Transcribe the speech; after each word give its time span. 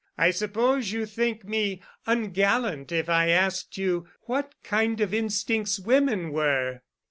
"I 0.17 0.31
suppose 0.31 0.91
you'd 0.91 1.11
think 1.11 1.43
me 1.43 1.83
ungallant 2.07 2.91
if 2.91 3.07
I 3.07 3.29
asked 3.29 3.77
you 3.77 4.07
what 4.21 4.55
kind 4.63 4.99
of 4.99 5.13
instincts 5.13 5.79
women 5.79 6.31
were." 6.31 6.81